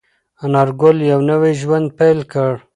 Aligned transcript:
انارګل 0.43 0.97
یو 1.11 1.19
نوی 1.29 1.53
ژوند 1.61 1.87
پیل 1.97 2.19
کړ. 2.31 2.51